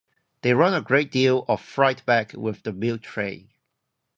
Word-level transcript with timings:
They 0.41 0.55
run 0.55 0.73
a 0.73 0.81
great 0.81 1.11
deal 1.11 1.45
of 1.47 1.61
freight 1.61 2.03
back 2.07 2.33
with 2.33 2.63
this 2.63 2.73
milk 2.73 3.03
train. 3.03 3.49